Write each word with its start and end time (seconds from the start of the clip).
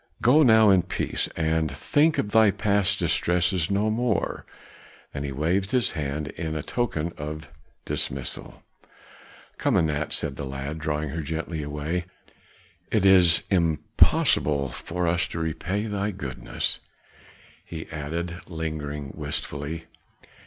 Go 0.23 0.41
now 0.41 0.71
in 0.71 0.81
peace, 0.81 1.29
and 1.35 1.69
think 1.69 2.17
of 2.17 2.31
thy 2.31 2.49
past 2.49 2.97
distresses 2.97 3.69
no 3.69 3.91
more," 3.91 4.47
and 5.13 5.23
he 5.25 5.31
waved 5.31 5.69
his 5.69 5.91
hand 5.91 6.29
in 6.29 6.59
token 6.63 7.13
of 7.19 7.51
dismissal. 7.85 8.63
"Come, 9.59 9.77
Anat," 9.77 10.11
said 10.11 10.37
the 10.37 10.43
lad, 10.43 10.79
drawing 10.79 11.09
her 11.09 11.21
gently 11.21 11.61
away. 11.61 12.05
"It 12.89 13.05
is 13.05 13.43
impossible 13.51 14.69
for 14.69 15.07
us 15.07 15.27
to 15.27 15.39
repay 15.39 15.83
thee 15.83 15.89
thy 15.89 16.09
goodness," 16.09 16.79
he 17.63 17.85
added, 17.91 18.41
lingering 18.47 19.13
wistfully. 19.15 19.85